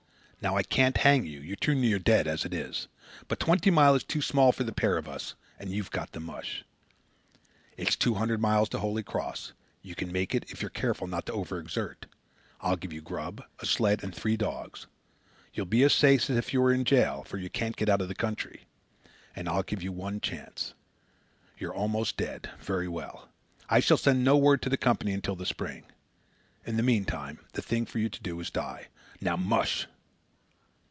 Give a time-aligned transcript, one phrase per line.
[0.43, 1.39] Now I can't hang you.
[1.39, 2.87] You're too near dead as it is.
[3.27, 6.19] But Twenty Mile is too small for the pair of us, and you've got to
[6.19, 6.65] mush.
[7.77, 9.53] It's two hundred miles to Holy Cross.
[9.83, 12.07] You can make it if you're careful not to over exert.
[12.59, 14.87] I'll give you grub, a sled, and three dogs.
[15.53, 18.01] You'll be as safe as if you were in jail, for you can't get out
[18.01, 18.65] of the country.
[19.35, 20.73] And I'll give you one chance.
[21.59, 22.49] You're almost dead.
[22.59, 23.29] Very well.
[23.69, 25.83] I shall send no word to the Company until the spring.
[26.65, 28.87] In the meantime, the thing for you to do is to die.
[29.21, 29.85] Now MUSH!"